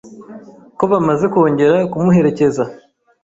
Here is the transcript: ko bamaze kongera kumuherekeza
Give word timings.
ko 0.77 0.83
bamaze 0.91 1.25
kongera 1.33 1.77
kumuherekeza 1.91 2.63